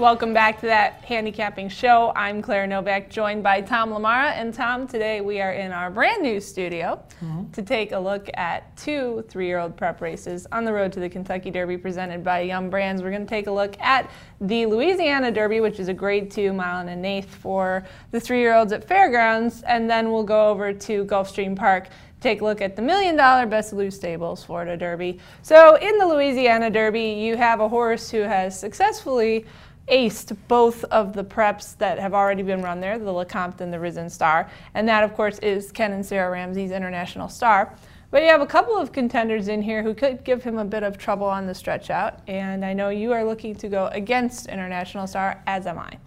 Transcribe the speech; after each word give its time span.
Welcome 0.00 0.32
back 0.32 0.58
to 0.60 0.66
that 0.66 1.04
handicapping 1.04 1.68
show. 1.68 2.10
I'm 2.16 2.40
Claire 2.40 2.66
Novak, 2.66 3.10
joined 3.10 3.42
by 3.42 3.60
Tom 3.60 3.90
LaMarra. 3.90 4.32
And 4.32 4.54
Tom, 4.54 4.88
today 4.88 5.20
we 5.20 5.42
are 5.42 5.52
in 5.52 5.72
our 5.72 5.90
brand 5.90 6.22
new 6.22 6.40
studio 6.40 7.04
mm-hmm. 7.22 7.50
to 7.50 7.62
take 7.62 7.92
a 7.92 7.98
look 7.98 8.30
at 8.32 8.74
two 8.78 9.22
three 9.28 9.46
year 9.46 9.58
old 9.58 9.76
prep 9.76 10.00
races 10.00 10.46
on 10.52 10.64
the 10.64 10.72
road 10.72 10.90
to 10.92 11.00
the 11.00 11.08
Kentucky 11.10 11.50
Derby 11.50 11.76
presented 11.76 12.24
by 12.24 12.40
Yum 12.40 12.70
Brands. 12.70 13.02
We're 13.02 13.10
going 13.10 13.26
to 13.26 13.28
take 13.28 13.46
a 13.46 13.52
look 13.52 13.78
at 13.78 14.10
the 14.40 14.64
Louisiana 14.64 15.30
Derby, 15.30 15.60
which 15.60 15.78
is 15.78 15.88
a 15.88 15.94
grade 15.94 16.30
two 16.30 16.54
mile 16.54 16.80
and 16.80 16.88
an 16.88 17.04
eighth 17.04 17.34
for 17.34 17.84
the 18.10 18.18
three 18.18 18.40
year 18.40 18.54
olds 18.54 18.72
at 18.72 18.82
Fairgrounds. 18.82 19.60
And 19.64 19.90
then 19.90 20.10
we'll 20.10 20.24
go 20.24 20.48
over 20.48 20.72
to 20.72 21.04
Gulfstream 21.04 21.54
Park 21.54 21.88
take 22.20 22.42
a 22.42 22.44
look 22.44 22.60
at 22.60 22.76
the 22.76 22.82
Million 22.82 23.16
Dollar 23.16 23.46
Besilu 23.46 23.90
Stables 23.90 24.44
Florida 24.44 24.76
Derby. 24.76 25.18
So 25.42 25.76
in 25.76 25.96
the 25.98 26.06
Louisiana 26.06 26.70
Derby, 26.70 27.12
you 27.12 27.36
have 27.36 27.60
a 27.60 27.68
horse 27.68 28.10
who 28.10 28.20
has 28.20 28.58
successfully 28.58 29.46
aced 29.90 30.36
both 30.48 30.84
of 30.84 31.12
the 31.12 31.24
preps 31.24 31.76
that 31.78 31.98
have 31.98 32.14
already 32.14 32.42
been 32.42 32.62
run 32.62 32.80
there, 32.80 32.98
the 32.98 33.12
Lecomte 33.12 33.60
and 33.60 33.72
the 33.72 33.80
Risen 33.80 34.08
Star. 34.08 34.50
And 34.74 34.88
that, 34.88 35.04
of 35.04 35.14
course, 35.14 35.38
is 35.40 35.70
Ken 35.72 35.92
and 35.92 36.04
Sarah 36.04 36.30
Ramsey's 36.30 36.70
International 36.70 37.28
Star. 37.28 37.74
But 38.10 38.22
you 38.22 38.28
have 38.28 38.40
a 38.40 38.46
couple 38.46 38.76
of 38.76 38.90
contenders 38.90 39.48
in 39.48 39.62
here 39.62 39.82
who 39.82 39.94
could 39.94 40.24
give 40.24 40.42
him 40.42 40.58
a 40.58 40.64
bit 40.64 40.82
of 40.82 40.98
trouble 40.98 41.26
on 41.26 41.46
the 41.46 41.54
stretch 41.54 41.90
out. 41.90 42.20
And 42.26 42.64
I 42.64 42.72
know 42.72 42.88
you 42.88 43.12
are 43.12 43.24
looking 43.24 43.54
to 43.56 43.68
go 43.68 43.86
against 43.92 44.48
International 44.48 45.06
Star, 45.06 45.42
as 45.46 45.66
am 45.66 45.78
I. 45.78 45.98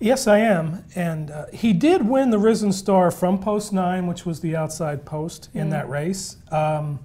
Yes, 0.00 0.26
I 0.26 0.38
am. 0.38 0.84
And 0.96 1.30
uh, 1.30 1.46
he 1.52 1.72
did 1.72 2.08
win 2.08 2.30
the 2.30 2.38
Risen 2.38 2.72
Star 2.72 3.12
from 3.12 3.38
post 3.38 3.72
nine, 3.72 4.08
which 4.08 4.26
was 4.26 4.40
the 4.40 4.56
outside 4.56 5.04
post 5.04 5.48
in 5.54 5.68
mm. 5.68 5.70
that 5.70 5.88
race. 5.88 6.38
Um, 6.50 6.98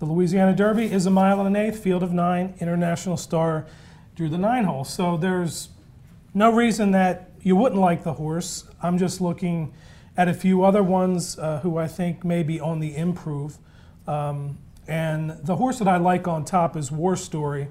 the 0.00 0.06
Louisiana 0.06 0.54
Derby 0.54 0.92
is 0.92 1.06
a 1.06 1.10
mile 1.10 1.38
and 1.38 1.54
an 1.54 1.56
eighth, 1.56 1.78
field 1.78 2.02
of 2.02 2.12
nine, 2.12 2.54
International 2.58 3.16
Star 3.16 3.66
drew 4.16 4.30
the 4.30 4.38
nine 4.38 4.64
hole. 4.64 4.82
So 4.82 5.16
there's 5.18 5.68
no 6.34 6.50
reason 6.50 6.90
that 6.92 7.30
you 7.42 7.54
wouldn't 7.54 7.80
like 7.80 8.02
the 8.02 8.14
horse. 8.14 8.64
I'm 8.82 8.98
just 8.98 9.20
looking 9.20 9.72
at 10.16 10.26
a 10.26 10.34
few 10.34 10.64
other 10.64 10.82
ones 10.82 11.38
uh, 11.38 11.60
who 11.60 11.76
I 11.76 11.86
think 11.86 12.24
may 12.24 12.42
be 12.42 12.58
on 12.58 12.80
the 12.80 12.96
improve. 12.96 13.58
Um, 14.06 14.58
and 14.88 15.30
the 15.44 15.56
horse 15.56 15.78
that 15.78 15.88
I 15.88 15.98
like 15.98 16.26
on 16.26 16.44
top 16.44 16.76
is 16.76 16.90
War 16.90 17.14
Story, 17.14 17.68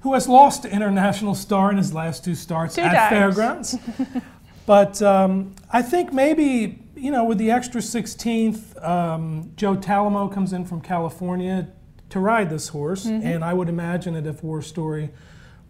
who 0.00 0.14
has 0.14 0.28
lost 0.28 0.62
to 0.62 0.72
International 0.72 1.34
Star 1.34 1.70
in 1.72 1.78
his 1.78 1.92
last 1.92 2.24
two 2.24 2.36
starts 2.36 2.76
two 2.76 2.82
at. 2.82 3.10
Fairgrounds. 3.10 3.76
but 4.66 5.02
um, 5.02 5.54
I 5.72 5.82
think 5.82 6.12
maybe, 6.12 6.78
you 6.94 7.10
know, 7.10 7.24
with 7.24 7.38
the 7.38 7.50
extra 7.50 7.80
16th, 7.80 8.84
um, 8.86 9.50
Joe 9.56 9.76
Talamo 9.76 10.32
comes 10.32 10.52
in 10.52 10.64
from 10.64 10.80
California 10.80 11.68
to 12.10 12.20
ride 12.20 12.50
this 12.50 12.68
horse. 12.68 13.06
Mm-hmm. 13.06 13.26
And 13.26 13.44
I 13.44 13.52
would 13.52 13.68
imagine 13.68 14.14
that 14.14 14.26
if 14.26 14.44
War 14.44 14.62
Story 14.62 15.10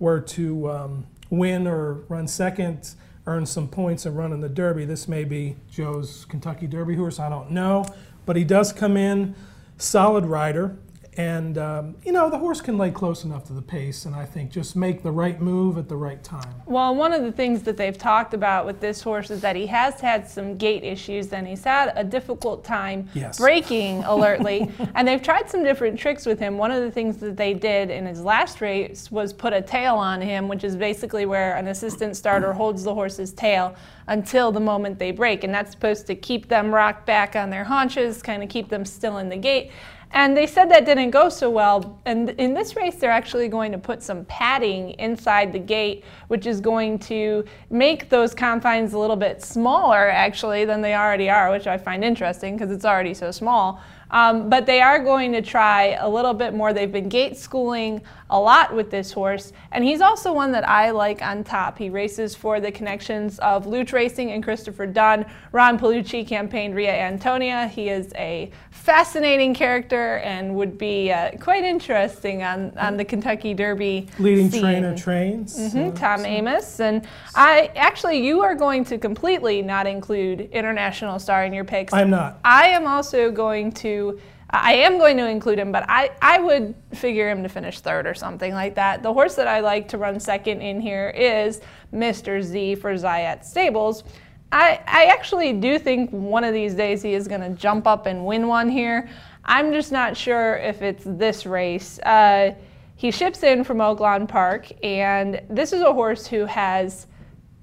were 0.03 0.20
to 0.20 0.69
um, 0.69 1.06
win 1.31 1.64
or 1.69 1.95
run 2.08 2.27
second, 2.27 2.95
earn 3.25 3.47
some 3.47 3.69
points 3.69 4.05
and 4.05 4.19
run 4.19 4.33
in 4.33 4.41
the 4.41 4.48
Derby. 4.48 4.84
This 4.84 5.06
may 5.06 5.22
be 5.22 5.55
Joe's 5.70 6.25
Kentucky 6.25 6.67
Derby 6.67 6.97
horse, 6.97 7.20
I 7.20 7.28
don't 7.28 7.53
know. 7.53 7.86
But 8.27 8.34
he 8.34 8.42
does 8.42 8.73
come 8.73 8.97
in 8.97 9.36
solid 9.78 10.27
rider. 10.27 10.77
And, 11.18 11.58
um, 11.58 11.96
you 12.05 12.10
know, 12.10 12.30
the 12.30 12.38
horse 12.38 12.62
can 12.62 12.78
lay 12.78 12.91
close 12.91 13.24
enough 13.24 13.44
to 13.48 13.52
the 13.52 13.60
pace, 13.60 14.06
and 14.06 14.14
I 14.14 14.24
think 14.24 14.50
just 14.50 14.74
make 14.74 15.02
the 15.02 15.10
right 15.10 15.38
move 15.38 15.77
at 15.77 15.86
the 15.86 15.96
right 15.96 16.22
time. 16.24 16.55
Well, 16.64 16.94
one 16.94 17.12
of 17.12 17.22
the 17.22 17.32
things 17.32 17.62
that 17.64 17.77
they've 17.77 17.96
talked 17.96 18.32
about 18.32 18.64
with 18.64 18.80
this 18.80 19.02
horse 19.02 19.30
is 19.30 19.42
that 19.42 19.55
he 19.55 19.66
has 19.66 20.00
had 20.00 20.27
some 20.27 20.56
gait 20.56 20.84
issues, 20.84 21.34
and 21.34 21.46
he's 21.46 21.64
had 21.64 21.92
a 21.96 22.02
difficult 22.02 22.64
time 22.64 23.10
yes. 23.12 23.38
braking 23.38 24.02
alertly. 24.05 24.70
and 24.94 25.06
they've 25.06 25.22
tried 25.22 25.50
some 25.50 25.62
different 25.62 25.98
tricks 25.98 26.24
with 26.24 26.38
him. 26.38 26.56
One 26.56 26.70
of 26.70 26.83
the 26.83 26.90
things 26.90 27.18
that 27.18 27.36
they 27.36 27.52
did 27.52 27.90
in 27.90 28.06
his 28.06 28.22
last 28.22 28.62
race 28.62 29.10
was 29.12 29.34
put 29.34 29.52
a 29.52 29.60
tail 29.60 29.96
on 29.96 30.22
him, 30.22 30.48
which 30.48 30.64
is 30.64 30.77
basically 30.77 31.27
where 31.27 31.56
an 31.56 31.68
assistant 31.68 32.17
starter 32.17 32.55
holds 32.55 32.84
the 32.84 32.95
horse's 32.95 33.34
tail 33.34 33.77
until 34.06 34.51
the 34.51 34.61
moment 34.61 34.98
they 34.98 35.11
break. 35.11 35.45
And 35.45 35.52
that's 35.52 35.72
supposed 35.72 36.06
to 36.06 36.14
keep 36.14 36.48
them 36.48 36.74
rocked 36.74 37.05
back 37.05 37.36
on 37.36 37.51
their 37.51 37.64
haunches, 37.64 38.22
kind 38.22 38.42
of 38.42 38.48
keep 38.48 38.70
them 38.70 38.86
still 38.86 39.18
in 39.18 39.28
the 39.28 39.36
gate. 39.36 39.70
And 40.14 40.36
they 40.36 40.46
said 40.46 40.70
that 40.70 40.84
didn't 40.84 41.11
go 41.11 41.30
so 41.30 41.48
well. 41.48 41.98
And 42.05 42.30
in 42.30 42.52
this 42.52 42.77
race, 42.77 42.96
they're 42.96 43.11
actually 43.11 43.48
going 43.48 43.73
to 43.73 43.78
put 43.78 44.02
some 44.02 44.27
padding 44.27 44.90
inside 44.98 45.52
the 45.52 45.58
gate, 45.58 46.05
which 46.28 46.46
is 46.46 46.61
going 46.61 46.98
to 47.00 47.45
make 47.70 48.11
those 48.11 48.34
confines 48.34 48.92
a 48.92 48.98
little 48.98 49.17
bit 49.17 49.42
smaller, 49.42 50.11
actually, 50.11 50.67
than 50.67 50.83
they 50.83 50.95
already 50.95 51.30
are, 51.30 51.51
which 51.51 51.67
I 51.67 51.78
find 51.78 52.05
interesting 52.05 52.56
because 52.56 52.70
it's 52.70 52.84
already 52.84 53.14
so 53.14 53.30
small. 53.30 53.80
Um, 54.12 54.50
but 54.50 54.67
they 54.67 54.80
are 54.80 54.98
going 54.98 55.33
to 55.33 55.42
try 55.42 55.96
a 56.00 56.08
little 56.08 56.34
bit 56.34 56.55
more. 56.55 56.73
They've 56.73 56.92
been 56.92 57.08
gate 57.08 57.36
schooling 57.36 58.02
a 58.28 58.39
lot 58.39 58.74
with 58.74 58.90
this 58.90 59.12
horse, 59.12 59.52
and 59.73 59.84
he's 59.84 60.00
also 60.00 60.33
one 60.33 60.52
that 60.52 60.67
I 60.67 60.90
like 60.90 61.20
on 61.23 61.45
top. 61.45 61.77
He 61.77 61.90
races 61.90 62.34
for 62.34 62.61
the 62.61 62.70
connections 62.70 63.39
of 63.40 63.67
Loooch 63.67 63.92
Racing 63.92 64.33
and 64.33 64.42
Christopher 64.42 64.86
Dunn. 64.86 65.27
Ron 65.52 65.78
Paolucci 65.78 66.27
campaigned 66.27 66.74
Ria 66.74 66.92
Antonia. 66.92 67.68
He 67.68 67.89
is 67.89 68.12
a 68.17 68.51
fascinating 68.70 69.55
character 69.55 70.17
and 70.18 70.55
would 70.55 70.78
be 70.78 71.12
uh, 71.12 71.33
quite 71.39 71.62
interesting 71.62 72.42
on, 72.42 72.77
on 72.78 72.96
the 72.96 73.05
Kentucky 73.05 73.55
Derby. 73.55 74.08
Leading 74.18 74.51
scene. 74.51 74.62
trainer 74.62 74.96
trains. 74.96 75.58
Mm-hmm, 75.58 75.95
Tom 75.95 76.20
so. 76.20 76.27
Amoss. 76.27 76.80
And 76.80 77.06
I 77.34 77.70
actually, 77.77 78.27
you 78.27 78.42
are 78.42 78.55
going 78.55 78.84
to 78.86 78.98
completely 78.98 79.62
not 79.62 79.86
include 79.86 80.40
International 80.52 81.18
Star 81.18 81.45
in 81.45 81.52
your 81.52 81.64
picks. 81.64 81.92
I'm 81.92 82.11
not. 82.11 82.40
I 82.45 82.68
am 82.68 82.86
also 82.86 83.30
going 83.30 83.72
to 83.72 84.02
I 84.51 84.74
am 84.74 84.98
going 84.98 85.17
to 85.17 85.27
include 85.27 85.58
him, 85.58 85.73
but 85.73 85.85
I, 85.89 86.11
I 86.20 86.39
would 86.39 86.74
figure 86.92 87.30
him 87.30 87.42
to 87.42 87.48
finish 87.48 87.80
third 87.80 88.07
or 88.07 88.14
something 88.14 88.52
like 88.52 88.74
that. 88.74 89.02
The 89.02 89.13
horse 89.13 89.35
that 89.36 89.48
I 89.48 89.61
like 89.61 89.89
to 89.89 89.98
run 89.98 90.20
second 90.20 90.61
in 90.61 90.80
here 90.80 91.08
is 91.11 91.63
Mr. 91.92 92.42
Z 92.42 92.74
for 92.77 92.92
Zayat 92.95 93.45
Stables. 93.45 94.05
I, 94.52 94.80
I 94.86 95.07
actually 95.07 95.55
do 95.55 95.79
think 95.79 96.11
one 96.11 96.45
of 96.45 96.52
these 96.52 96.74
days 96.74 97.01
he 97.01 97.14
is 97.14 97.27
going 97.27 97.40
to 97.40 97.51
jump 97.51 97.86
up 97.86 98.05
and 98.05 98.27
win 98.27 98.46
one 98.46 98.68
here. 98.68 99.08
I'm 99.45 99.73
just 99.73 99.90
not 99.90 100.17
sure 100.17 100.57
if 100.57 100.83
it's 100.83 101.05
this 101.07 101.46
race. 101.46 101.98
Uh, 102.01 102.55
he 102.96 103.11
ships 103.11 103.42
in 103.42 103.64
from 103.64 103.79
Oaklawn 103.79 104.29
Park, 104.29 104.70
and 104.84 105.40
this 105.48 105.73
is 105.73 105.80
a 105.80 105.92
horse 105.92 106.27
who 106.27 106.45
has 106.45 107.07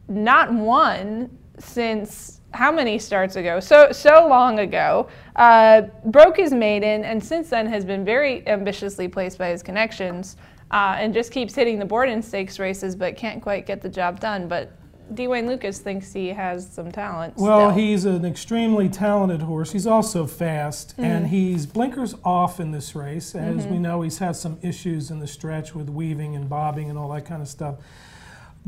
not 0.08 0.52
won 0.52 1.38
since 1.60 2.40
how 2.54 2.72
many 2.72 2.98
starts 2.98 3.36
ago? 3.36 3.60
So 3.60 3.92
so 3.92 4.28
long 4.28 4.60
ago. 4.60 5.08
Uh, 5.36 5.84
broke 6.06 6.38
his 6.38 6.52
maiden, 6.52 7.06
and 7.06 7.24
since 7.24 7.50
then 7.50 7.68
has 7.68 7.86
been 7.86 8.04
very 8.04 8.46
ambitiously 8.48 9.08
placed 9.08 9.38
by 9.38 9.50
his 9.50 9.64
connections, 9.64 10.36
uh, 10.72 10.96
and 10.98 11.14
just 11.14 11.32
keeps 11.32 11.56
hitting 11.56 11.80
the 11.80 11.86
board 11.86 12.10
in 12.10 12.22
stakes 12.22 12.60
races, 12.60 12.96
but 12.96 13.16
can't 13.16 13.42
quite 13.42 13.66
get 13.66 13.82
the 13.82 13.90
job 13.90 14.20
done. 14.20 14.48
But 14.48 14.72
D. 15.14 15.28
Wayne 15.28 15.48
Lukas 15.48 15.80
thinks 15.80 16.14
he 16.14 16.28
has 16.28 16.68
some 16.72 16.92
talent. 16.92 17.36
Well, 17.38 17.72
still. 17.72 17.80
he's 17.80 18.06
an 18.06 18.26
extremely 18.26 18.90
talented 18.90 19.42
horse. 19.42 19.72
He's 19.72 19.88
also 19.88 20.28
fast, 20.28 20.92
mm-hmm. 20.94 21.04
and 21.04 21.28
he's 21.28 21.66
blinkers 21.66 22.16
off 22.24 22.60
in 22.60 22.72
this 22.72 22.96
race. 22.96 23.34
As 23.34 23.64
mm-hmm. 23.64 23.72
we 23.72 23.80
know, 23.80 24.02
he's 24.02 24.20
had 24.20 24.36
some 24.36 24.60
issues 24.62 25.10
in 25.10 25.20
the 25.20 25.28
stretch 25.28 25.74
with 25.74 25.90
weaving 25.90 26.36
and 26.36 26.48
bobbing 26.48 26.90
and 26.90 27.00
all 27.00 27.10
that 27.14 27.26
kind 27.26 27.42
of 27.42 27.48
stuff. 27.48 27.76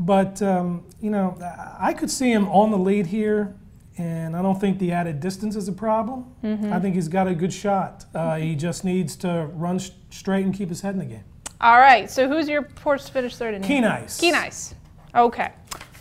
But, 0.04 0.42
um, 0.42 0.84
you 1.00 1.10
know, 1.10 1.38
I 1.78 1.92
could 1.92 2.10
see 2.10 2.32
him 2.32 2.48
on 2.48 2.70
the 2.70 2.78
lead 2.78 3.06
here 3.06 3.54
and 3.98 4.34
I 4.34 4.42
don't 4.42 4.60
think 4.60 4.78
the 4.78 4.92
added 4.92 5.20
distance 5.20 5.54
is 5.54 5.68
a 5.68 5.72
problem. 5.72 6.34
Mm-hmm. 6.42 6.72
I 6.72 6.80
think 6.80 6.94
he's 6.94 7.08
got 7.08 7.28
a 7.28 7.34
good 7.34 7.52
shot. 7.52 8.04
Uh, 8.14 8.36
he 8.36 8.56
just 8.56 8.84
needs 8.84 9.16
to 9.16 9.48
run 9.52 9.78
sh- 9.78 9.90
straight 10.10 10.44
and 10.44 10.54
keep 10.54 10.70
his 10.70 10.80
head 10.80 10.94
in 10.94 10.98
the 10.98 11.04
game. 11.04 11.24
All 11.60 11.78
right. 11.78 12.10
So 12.10 12.26
who's 12.26 12.48
your 12.48 12.68
horse 12.82 13.04
to 13.06 13.12
finish 13.12 13.36
third 13.36 13.54
in? 13.54 13.62
Keen 13.62 13.84
Ice. 13.84 14.18
Keen 14.18 14.34
Ice. 14.34 14.74
Okay. 15.14 15.52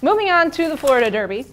Moving 0.01 0.31
on 0.31 0.49
to 0.51 0.69
the 0.69 0.77
Florida 0.77 1.11
Derby. 1.11 1.45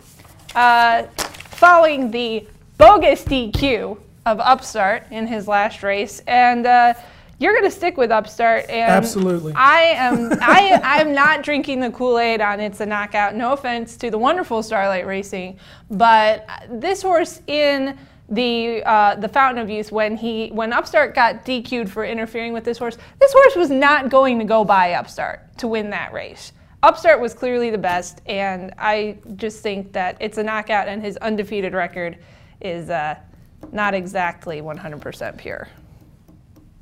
Uh, 0.54 1.02
following 1.02 2.10
the 2.10 2.46
bogus 2.78 3.24
DQ 3.24 3.98
of 4.24 4.40
Upstart 4.40 5.06
in 5.10 5.26
his 5.26 5.48
last 5.48 5.82
race, 5.82 6.20
and. 6.26 6.66
Uh, 6.66 6.94
you're 7.38 7.52
going 7.52 7.64
to 7.64 7.70
stick 7.70 7.96
with 7.96 8.10
Upstart, 8.10 8.68
and 8.68 8.90
absolutely. 8.90 9.52
I 9.54 9.80
am. 9.96 10.32
I 10.40 10.80
I'm 10.82 11.14
not 11.14 11.42
drinking 11.42 11.80
the 11.80 11.90
Kool 11.90 12.18
Aid 12.18 12.40
on 12.40 12.58
Itsaknockout. 12.58 13.34
No 13.34 13.52
offense 13.52 13.96
to 13.98 14.10
the 14.10 14.18
wonderful 14.18 14.62
Starlight 14.62 15.06
Racing, 15.06 15.58
but 15.90 16.48
this 16.68 17.02
horse 17.02 17.40
in 17.46 17.98
the 18.28 18.82
uh, 18.84 19.14
the 19.14 19.28
Fountain 19.28 19.62
of 19.62 19.70
Youth 19.70 19.92
when 19.92 20.16
he 20.16 20.48
when 20.48 20.72
Upstart 20.72 21.14
got 21.14 21.44
DQ'd 21.44 21.90
for 21.90 22.04
interfering 22.04 22.52
with 22.52 22.64
this 22.64 22.78
horse, 22.78 22.98
this 23.20 23.32
horse 23.32 23.56
was 23.56 23.70
not 23.70 24.08
going 24.08 24.38
to 24.38 24.44
go 24.44 24.64
by 24.64 24.94
Upstart 24.94 25.56
to 25.58 25.68
win 25.68 25.90
that 25.90 26.12
race. 26.12 26.52
Upstart 26.82 27.20
was 27.20 27.34
clearly 27.34 27.70
the 27.70 27.78
best, 27.78 28.20
and 28.26 28.72
I 28.78 29.18
just 29.34 29.62
think 29.62 29.92
that 29.92 30.20
Itsaknockout, 30.20 30.86
and 30.86 31.02
his 31.02 31.16
undefeated 31.16 31.72
record 31.72 32.18
is 32.60 32.88
uh, 32.88 33.16
not 33.72 33.94
exactly 33.94 34.60
100% 34.60 35.38
pure. 35.38 35.66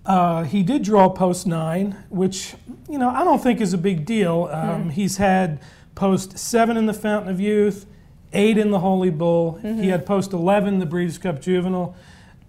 Uh, 0.06 0.44
he 0.44 0.62
did 0.62 0.84
draw 0.84 1.08
post 1.08 1.46
nine, 1.46 1.96
which 2.10 2.54
you 2.88 2.96
know 2.96 3.10
I 3.10 3.24
don't 3.24 3.42
think 3.42 3.60
is 3.60 3.72
a 3.72 3.78
big 3.78 4.06
deal. 4.06 4.48
Um, 4.52 4.68
mm-hmm. 4.68 4.88
He's 4.90 5.16
had 5.16 5.60
post 5.96 6.38
seven 6.38 6.76
in 6.76 6.86
the 6.86 6.94
Fountain 6.94 7.30
of 7.30 7.40
Youth, 7.40 7.86
eight 8.32 8.56
in 8.56 8.70
the 8.70 8.78
Holy 8.78 9.10
Bull. 9.10 9.54
Mm-hmm. 9.54 9.82
He 9.82 9.88
had 9.88 10.06
post 10.06 10.32
eleven 10.32 10.78
the 10.78 10.86
Breeders' 10.86 11.18
Cup 11.18 11.40
Juvenile. 11.40 11.96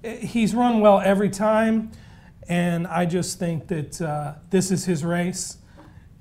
Uh, 0.05 0.09
he's 0.09 0.53
run 0.53 0.81
well 0.81 0.99
every 0.99 1.31
time, 1.31 1.91
and 2.47 2.85
I 2.85 3.07
just 3.07 3.39
think 3.39 3.67
that 3.69 3.99
uh, 4.01 4.33
this 4.51 4.69
is 4.69 4.85
his 4.85 5.03
race. 5.03 5.57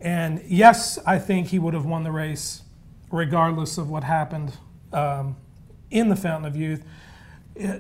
And 0.01 0.43
yes, 0.47 0.99
I 1.07 1.19
think 1.19 1.49
he 1.49 1.59
would 1.59 1.75
have 1.75 1.85
won 1.85 2.03
the 2.03 2.13
race 2.13 2.63
regardless 3.11 3.79
of 3.79 3.91
what 3.91 4.05
happened 4.05 4.53
um, 4.93 5.37
in 5.91 6.09
the 6.09 6.17
Fountain 6.17 6.47
of 6.47 6.57
Youth. 6.57 6.83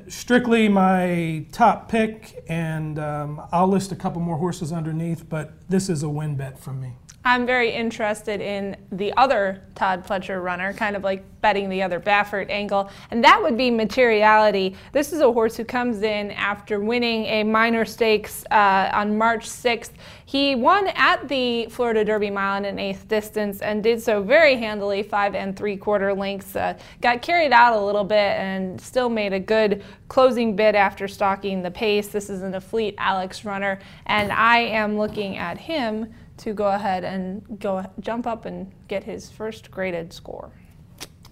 Strictly 0.09 0.69
my 0.69 1.47
top 1.53 1.89
pick, 1.89 2.45
and 2.49 2.99
um, 2.99 3.47
I'll 3.53 3.69
list 3.69 3.93
a 3.93 3.97
couple 3.97 4.21
more 4.23 4.37
horses 4.37 4.73
underneath, 4.73 5.29
but 5.29 5.53
this 5.69 5.89
is 5.89 6.03
a 6.03 6.09
win 6.09 6.37
bet 6.37 6.59
from 6.59 6.81
me. 6.81 6.95
I'm 7.27 7.45
very 7.45 7.73
interested 7.73 8.41
in 8.41 8.77
the 8.93 9.13
other 9.17 9.65
Todd 9.75 10.07
Pletcher 10.07 10.41
runner, 10.41 10.73
kind 10.73 10.95
of 10.95 11.03
like 11.03 11.25
betting 11.41 11.69
the 11.69 11.83
other 11.83 11.99
Baffert 11.99 12.49
angle, 12.51 12.89
and 13.11 13.23
that 13.25 13.43
would 13.43 13.57
be 13.57 13.69
Materiality. 13.69 14.77
This 14.93 15.13
is 15.13 15.21
a 15.21 15.33
horse 15.33 15.57
who 15.57 15.65
comes 15.65 16.03
in 16.03 16.31
after 16.31 16.79
winning 16.79 17.25
a 17.25 17.43
minor 17.43 17.85
stakes 17.85 18.45
uh, 18.53 18.91
on 18.93 19.19
March 19.19 19.45
6th. 19.45 19.91
He 20.25 20.55
won 20.55 20.87
at 20.95 21.29
the 21.29 21.67
Florida 21.67 22.05
Derby 22.05 22.31
mile 22.31 22.59
in 22.59 22.65
an 22.65 22.79
eighth 22.79 23.09
distance 23.09 23.61
and 23.61 23.83
did 23.83 24.01
so 24.01 24.23
very 24.23 24.57
handily, 24.57 25.03
five 25.03 25.35
and 25.35 25.57
three 25.57 25.77
quarter 25.77 26.15
lengths. 26.15 26.55
Uh, 26.55 26.79
got 27.01 27.23
carried 27.23 27.53
out 27.53 27.73
a 27.73 27.85
little 27.85 28.05
bit 28.05 28.17
and 28.39 28.81
still 28.81 29.09
made 29.09 29.33
a 29.33 29.41
good 29.41 29.66
closing 30.09 30.57
bid 30.57 30.75
after 30.75 31.09
stalking 31.09 31.63
the 31.63 31.71
pace. 31.71 32.09
This 32.09 32.31
is 32.31 32.43
an 32.43 32.53
Afleet 32.53 32.95
Alex 32.99 33.45
runner, 33.45 33.79
and 34.07 34.33
I 34.33 34.59
am 34.59 34.99
looking 34.99 35.37
at 35.37 35.59
him 35.59 36.13
to 36.39 36.53
go 36.53 36.67
ahead 36.69 37.05
and 37.05 37.59
go 37.61 37.85
jump 38.01 38.27
up 38.27 38.45
and 38.45 38.71
get 38.89 39.05
his 39.05 39.31
first 39.31 39.71
graded 39.71 40.13
score. 40.13 40.51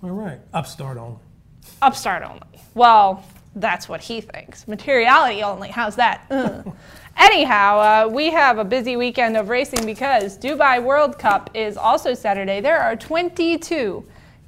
All 0.03 0.11
right, 0.11 0.41
upstart 0.53 0.97
only. 0.97 1.19
Upstart 1.83 2.23
only. 2.23 2.61
Well, 2.75 3.25
that's 3.57 3.89
what 3.89 4.01
he 4.01 4.21
thinks. 4.21 4.67
Materiality 4.67 5.43
only. 5.43 5.69
How's 5.69 5.97
that? 5.97 6.27
Anyhow, 7.17 7.79
uh, 7.79 8.09
we 8.09 8.31
have 8.31 8.59
a 8.59 8.65
busy 8.65 8.97
weekend 8.97 9.37
of 9.37 9.49
racing 9.49 9.87
because 9.87 10.37
Dubai 10.37 10.83
World 10.83 11.19
Cup 11.19 11.51
is 11.55 11.77
also 11.77 12.13
Saturday. 12.15 12.61
There 12.61 12.81
are 12.81 12.97
22 12.97 14.05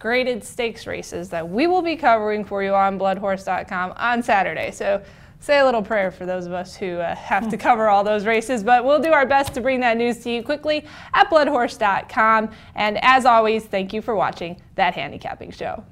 graded 0.06 0.44
stakes 0.44 0.86
races 0.86 1.30
that 1.30 1.48
we 1.48 1.66
will 1.66 1.82
be 1.82 1.96
covering 1.96 2.44
for 2.44 2.62
you 2.62 2.72
on 2.72 2.96
bloodhorse.com 2.96 3.92
on 3.96 4.22
Saturday. 4.22 4.70
So 4.70 5.02
say 5.40 5.58
a 5.58 5.64
little 5.64 5.82
prayer 5.82 6.12
for 6.12 6.24
those 6.24 6.46
of 6.46 6.52
us 6.52 6.76
who 6.76 6.98
uh, 6.98 7.16
have 7.16 7.48
to 7.48 7.56
cover 7.56 7.88
all 7.88 8.04
those 8.04 8.24
races, 8.24 8.62
but 8.62 8.84
we'll 8.84 9.00
do 9.00 9.12
our 9.12 9.26
best 9.26 9.52
to 9.54 9.60
bring 9.60 9.80
that 9.80 9.96
news 9.96 10.18
to 10.18 10.30
you 10.30 10.44
quickly 10.44 10.86
at 11.12 11.28
bloodhorse.com. 11.28 12.50
And 12.76 13.02
as 13.02 13.26
always, 13.26 13.64
thank 13.64 13.92
you 13.92 14.00
for 14.00 14.14
watching 14.14 14.62
that 14.76 14.94
handicapping 14.94 15.50
show. 15.50 15.82